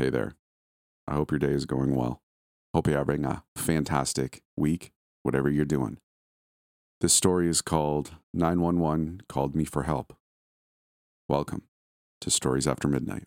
[0.00, 0.32] Hey there.
[1.06, 2.22] I hope your day is going well.
[2.72, 4.92] Hope you're having a fantastic week,
[5.22, 5.98] whatever you're doing.
[7.02, 10.16] This story is called 911 Called Me for Help.
[11.28, 11.64] Welcome
[12.22, 13.26] to Stories After Midnight.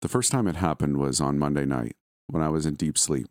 [0.00, 1.96] The first time it happened was on Monday night
[2.26, 3.26] when I was in deep sleep.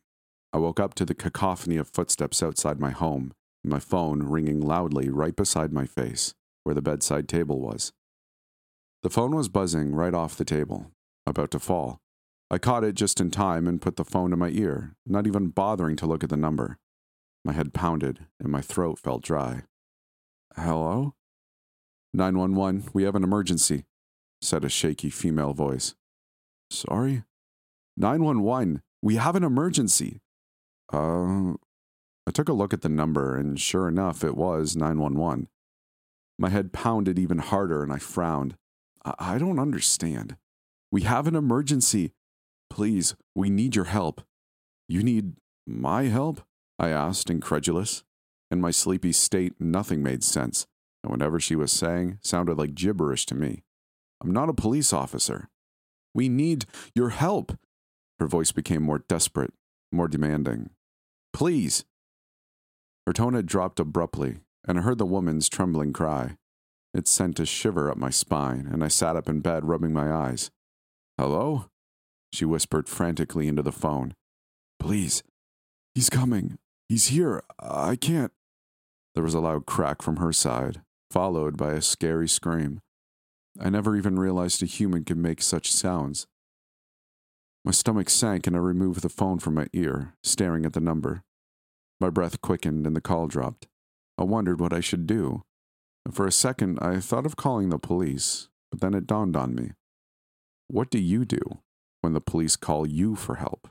[0.54, 3.34] I woke up to the cacophony of footsteps outside my home
[3.64, 6.36] and my phone ringing loudly right beside my face
[6.66, 7.94] where the bedside table was.
[9.02, 10.92] The phone was buzzing right off the table,
[11.30, 12.02] about to fall.
[12.52, 15.50] I caught it just in time and put the phone to my ear, not even
[15.50, 16.78] bothering to look at the number.
[17.46, 19.64] My head pounded and my throat felt dry.
[20.56, 21.14] Hello?
[22.14, 23.86] 911, we have an emergency,
[24.42, 25.94] said a shaky female voice.
[26.72, 27.24] Sorry?
[27.98, 30.22] 911, we have an emergency.
[30.92, 31.54] Uh,
[32.26, 35.48] I took a look at the number, and sure enough, it was 911.
[36.38, 38.56] My head pounded even harder, and I frowned.
[39.06, 40.36] I, I don't understand.
[40.92, 42.14] We have an emergency.
[42.70, 44.22] Please, we need your help.
[44.88, 45.34] You need
[45.68, 46.42] my help?
[46.80, 48.04] I asked, incredulous.
[48.50, 50.66] In my sleepy state, nothing made sense,
[51.04, 53.64] and whatever she was saying sounded like gibberish to me.
[54.22, 55.50] I'm not a police officer.
[56.14, 57.58] We need your help.
[58.20, 59.54] Her voice became more desperate,
[59.92, 60.72] more demanding.
[61.32, 61.86] Please.
[63.06, 66.38] Her tone had dropped abruptly, and I heard the woman's trembling cry.
[66.94, 70.12] It sent a shiver up my spine, and I sat up in bed, rubbing my
[70.12, 70.50] eyes.
[71.20, 71.66] Hello?
[72.32, 74.14] She whispered frantically into the phone.
[74.80, 75.22] Please.
[75.94, 76.58] He's coming.
[76.88, 77.44] He's here.
[77.60, 78.32] I can't.
[79.16, 80.80] There was a loud crack from her side,
[81.12, 82.80] followed by a scary scream.
[83.60, 86.26] I never even realized a human could make such sounds.
[87.66, 91.24] My stomach sank and I removed the phone from my ear, staring at the number.
[92.00, 93.68] My breath quickened and the call dropped.
[94.18, 95.44] I wondered what I should do.
[96.14, 99.72] For a second, I thought of calling the police, but then it dawned on me.
[100.72, 101.42] What do you do
[102.02, 103.70] when the police call you for help?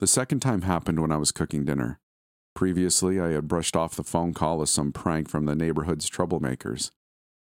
[0.00, 2.00] The second time happened when I was cooking dinner.
[2.54, 6.90] Previously, I had brushed off the phone call as some prank from the neighborhood's troublemakers.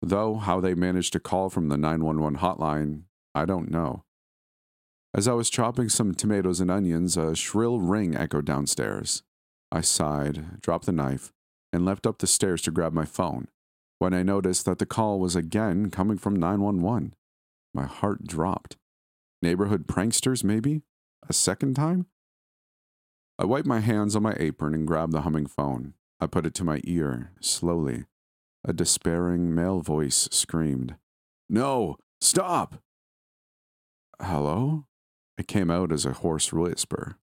[0.00, 3.02] Though how they managed to call from the 911 hotline,
[3.34, 4.04] I don't know.
[5.12, 9.24] As I was chopping some tomatoes and onions, a shrill ring echoed downstairs.
[9.70, 11.32] I sighed, dropped the knife,
[11.70, 13.48] and leapt up the stairs to grab my phone
[13.98, 17.14] when I noticed that the call was again coming from 911.
[17.74, 18.76] My heart dropped.
[19.40, 20.82] Neighborhood pranksters, maybe?
[21.28, 22.06] A second time?
[23.38, 25.94] I wiped my hands on my apron and grabbed the humming phone.
[26.20, 28.04] I put it to my ear, slowly.
[28.64, 30.96] A despairing male voice screamed,
[31.48, 31.96] No!
[32.20, 32.76] Stop!
[34.20, 34.86] Hello?
[35.36, 37.16] It came out as a hoarse whisper.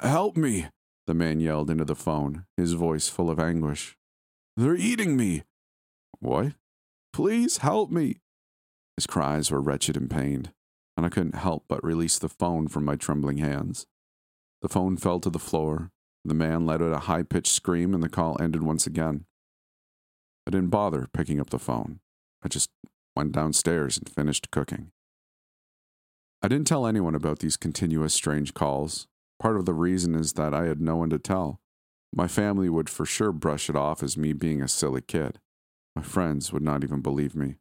[0.00, 0.66] Help me!
[1.06, 3.96] The man yelled into the phone, his voice full of anguish.
[4.56, 5.44] They're eating me!
[6.18, 6.54] What?
[7.12, 8.20] Please help me!
[8.98, 10.50] His cries were wretched and pained,
[10.96, 13.86] and I couldn't help but release the phone from my trembling hands.
[14.60, 15.92] The phone fell to the floor.
[16.24, 19.26] The man let out a high pitched scream, and the call ended once again.
[20.48, 22.00] I didn't bother picking up the phone.
[22.42, 22.70] I just
[23.14, 24.90] went downstairs and finished cooking.
[26.42, 29.06] I didn't tell anyone about these continuous strange calls.
[29.38, 31.60] Part of the reason is that I had no one to tell.
[32.12, 35.38] My family would for sure brush it off as me being a silly kid.
[35.94, 37.58] My friends would not even believe me.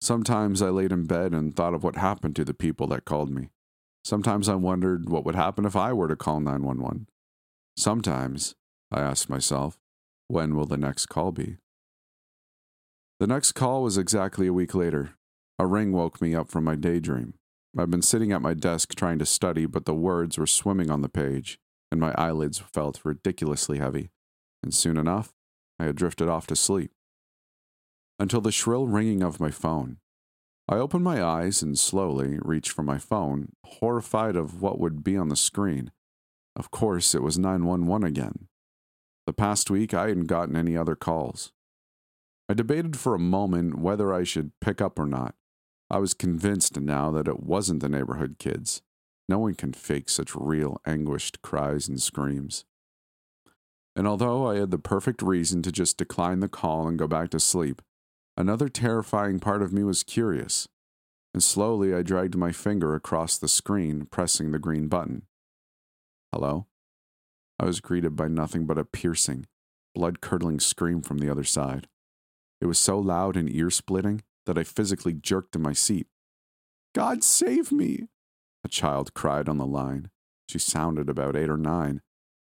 [0.00, 3.30] Sometimes I laid in bed and thought of what happened to the people that called
[3.30, 3.50] me.
[4.02, 7.06] Sometimes I wondered what would happen if I were to call 911.
[7.76, 8.54] Sometimes
[8.90, 9.78] I asked myself,
[10.28, 11.58] when will the next call be?
[13.18, 15.10] The next call was exactly a week later.
[15.58, 17.34] A ring woke me up from my daydream.
[17.76, 21.02] I'd been sitting at my desk trying to study, but the words were swimming on
[21.02, 21.58] the page,
[21.92, 24.10] and my eyelids felt ridiculously heavy.
[24.62, 25.34] And soon enough,
[25.78, 26.90] I had drifted off to sleep.
[28.20, 29.96] Until the shrill ringing of my phone.
[30.68, 35.16] I opened my eyes and slowly reached for my phone, horrified of what would be
[35.16, 35.90] on the screen.
[36.54, 38.48] Of course, it was 911 again.
[39.26, 41.52] The past week, I hadn't gotten any other calls.
[42.46, 45.34] I debated for a moment whether I should pick up or not.
[45.88, 48.82] I was convinced now that it wasn't the neighborhood kids.
[49.30, 52.66] No one can fake such real, anguished cries and screams.
[53.96, 57.30] And although I had the perfect reason to just decline the call and go back
[57.30, 57.80] to sleep,
[58.40, 60.66] another terrifying part of me was curious.
[61.34, 65.26] And slowly I dragged my finger across the screen, pressing the green button.
[66.32, 66.66] Hello?
[67.58, 69.46] I was greeted by nothing but a piercing,
[69.94, 71.86] blood curdling scream from the other side.
[72.60, 76.06] It was so loud and ear splitting that I physically jerked in my seat.
[76.94, 78.08] God save me!
[78.64, 80.10] A child cried on the line.
[80.48, 82.00] She sounded about eight or nine,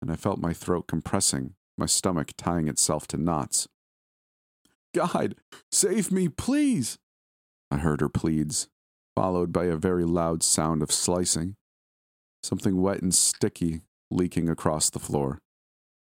[0.00, 3.68] and I felt my throat compressing, my stomach tying itself to knots.
[4.94, 5.36] God,
[5.70, 6.98] save me, please!
[7.70, 8.68] I heard her pleads,
[9.14, 11.56] followed by a very loud sound of slicing.
[12.42, 15.40] Something wet and sticky leaking across the floor.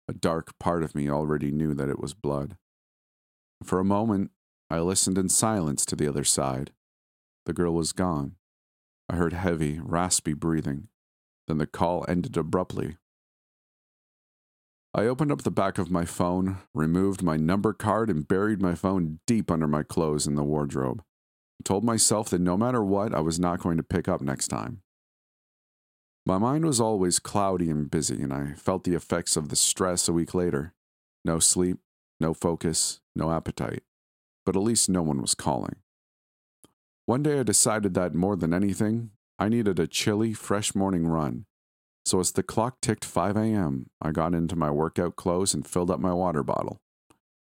[0.07, 2.57] A dark part of me already knew that it was blood.
[3.63, 4.31] For a moment,
[4.69, 6.71] I listened in silence to the other side.
[7.45, 8.35] The girl was gone.
[9.07, 10.87] I heard heavy, raspy breathing.
[11.47, 12.97] Then the call ended abruptly.
[14.93, 18.73] I opened up the back of my phone, removed my number card, and buried my
[18.73, 21.03] phone deep under my clothes in the wardrobe.
[21.61, 24.47] I told myself that no matter what, I was not going to pick up next
[24.47, 24.81] time.
[26.25, 30.07] My mind was always cloudy and busy, and I felt the effects of the stress
[30.07, 30.73] a week later.
[31.23, 31.77] No sleep,
[32.19, 33.83] no focus, no appetite.
[34.45, 35.75] But at least no one was calling.
[37.05, 41.45] One day I decided that more than anything, I needed a chilly, fresh morning run.
[42.09, 45.91] So as the clock ticked 5 a.m., I got into my workout clothes and filled
[45.91, 46.81] up my water bottle.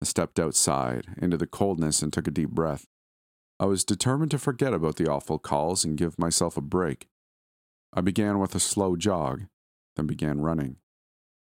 [0.01, 2.87] I stepped outside into the coldness and took a deep breath.
[3.59, 7.09] I was determined to forget about the awful calls and give myself a break.
[7.93, 9.43] I began with a slow jog,
[9.95, 10.77] then began running.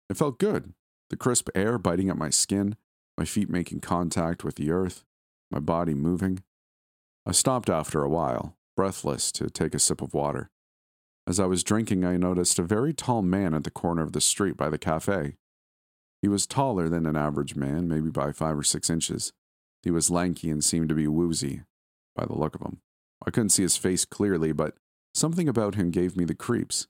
[0.08, 0.72] It felt good,
[1.10, 2.76] the crisp air biting at my skin,
[3.18, 5.02] my feet making contact with the earth,
[5.50, 6.44] my body moving.
[7.26, 10.51] I stopped after a while, breathless, to take a sip of water.
[11.26, 14.20] As I was drinking, I noticed a very tall man at the corner of the
[14.20, 15.36] street by the cafe.
[16.20, 19.32] He was taller than an average man, maybe by five or six inches.
[19.82, 21.62] He was lanky and seemed to be woozy,
[22.14, 22.80] by the look of him.
[23.26, 24.74] I couldn't see his face clearly, but
[25.14, 26.86] something about him gave me the creeps.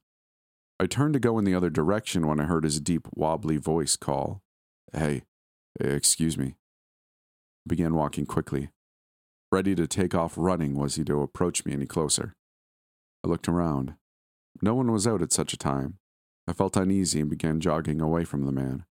[0.80, 3.96] I turned to go in the other direction when I heard his deep, wobbly voice
[3.96, 4.42] call,
[4.92, 5.22] Hey,
[5.78, 6.54] excuse me.
[7.66, 8.70] I began walking quickly.
[9.50, 12.34] Ready to take off running was he to approach me any closer.
[13.24, 13.94] I looked around.
[14.62, 15.98] No one was out at such a time.
[16.46, 18.84] I felt uneasy and began jogging away from the man.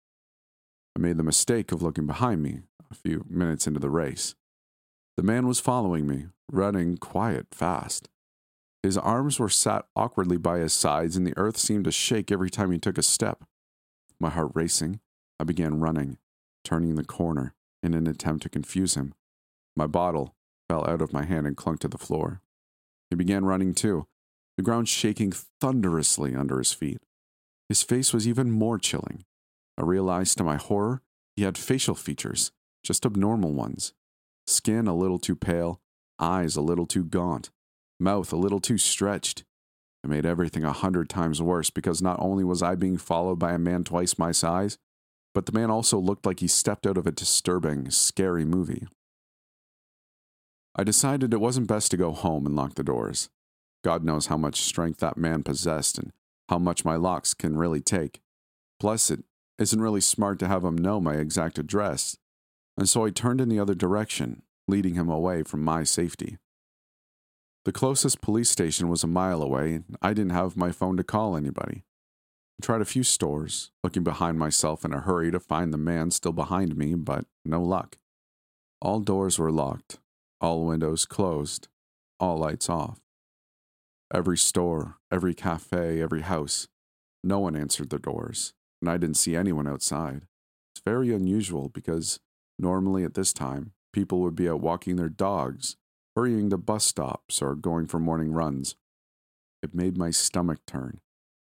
[0.97, 4.35] I made the mistake of looking behind me a few minutes into the race.
[5.17, 8.09] The man was following me, running quiet fast.
[8.83, 12.51] His arms were sat awkwardly by his sides, and the earth seemed to shake every
[12.51, 13.45] time he took a step.
[14.19, 15.01] My heart racing,
[15.39, 16.19] I began running,
[16.65, 19.15] turning the corner in an attempt to confuse him.
[19.77, 20.35] My bottle,
[20.69, 22.41] fell out of my hand and clunked to the floor.
[23.11, 24.07] He began running too,
[24.61, 26.99] the ground shaking thunderously under his feet.
[27.71, 29.25] His face was even more chilling.
[29.79, 31.01] I realized to my horror
[31.35, 32.53] he had facial features,
[32.85, 33.95] just abnormal ones.
[34.47, 35.81] Skin a little too pale,
[36.19, 37.49] eyes a little too gaunt,
[37.99, 39.45] mouth a little too stretched.
[40.05, 43.55] It made everything a hundred times worse because not only was I being followed by
[43.55, 44.77] a man twice my size,
[45.33, 48.87] but the man also looked like he stepped out of a disturbing, scary movie.
[50.77, 53.31] I decided it wasn't best to go home and lock the doors.
[53.83, 56.13] God knows how much strength that man possessed and
[56.49, 58.21] how much my locks can really take.
[58.79, 59.25] Plus, it
[59.59, 62.17] isn't really smart to have him know my exact address,
[62.77, 66.39] and so I turned in the other direction, leading him away from my safety.
[67.65, 71.05] The closest police station was a mile away, and I didn't have my phone to
[71.05, 71.85] call anybody.
[72.59, 76.11] I tried a few stores, looking behind myself in a hurry to find the man
[76.11, 77.99] still behind me, but no luck.
[78.81, 79.99] All doors were locked,
[80.41, 81.69] all windows closed,
[82.19, 82.99] all lights off.
[84.13, 86.67] Every store, every cafe, every house,
[87.23, 90.27] no one answered the doors, and I didn't see anyone outside.
[90.75, 92.19] It's very unusual because
[92.59, 95.77] normally at this time, people would be out walking their dogs,
[96.17, 98.75] hurrying to bus stops, or going for morning runs.
[99.63, 101.01] It made my stomach turn,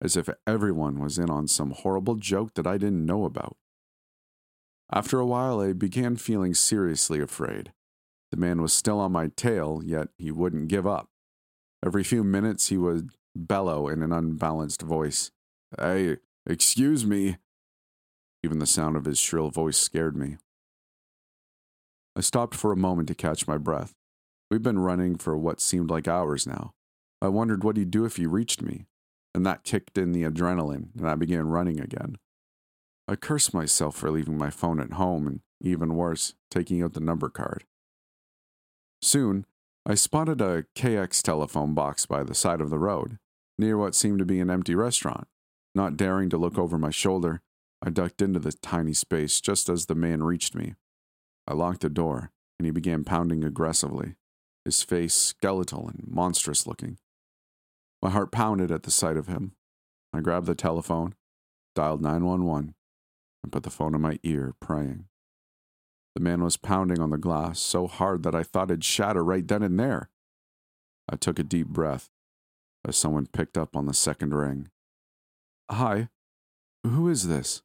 [0.03, 3.57] as if everyone was in on some horrible joke that I didn't know about.
[4.93, 7.73] After a while, I began feeling seriously afraid.
[8.31, 11.09] The man was still on my tail, yet he wouldn't give up.
[11.85, 15.31] Every few minutes, he would bellow in an unbalanced voice,
[15.79, 17.39] Hey, excuse me.
[18.45, 20.37] Even the sound of his shrill voice scared me.
[22.15, 23.95] I stopped for a moment to catch my breath.
[24.51, 26.75] We'd been running for what seemed like hours now.
[27.23, 28.87] I wondered what he'd do if he reached me,
[29.35, 32.19] and that kicked in the adrenaline, and I began running again.
[33.09, 37.01] I cursed myself for leaving my phone at home, and even worse, taking out the
[37.01, 37.65] number card.
[39.01, 39.47] Soon,
[39.85, 43.19] I spotted a KX telephone box by the side of the road,
[43.59, 45.27] near what seemed to be an empty restaurant.
[45.75, 47.43] Not daring to look over my shoulder,
[47.85, 50.75] I ducked into the tiny space just as the man reached me.
[51.49, 54.15] I locked the door, and he began pounding aggressively,
[54.65, 56.99] his face skeletal and monstrous looking.
[58.01, 59.57] My heart pounded at the sight of him.
[60.13, 61.17] I grabbed the telephone,
[61.75, 62.75] dialed 911,
[63.43, 65.07] and put the phone in my ear, praying.
[66.15, 69.47] The man was pounding on the glass so hard that I thought it'd shatter right
[69.47, 70.11] then and there.
[71.09, 72.11] I took a deep breath
[72.87, 74.69] as someone picked up on the second ring.
[75.71, 76.09] Hi,
[76.85, 77.63] who is this?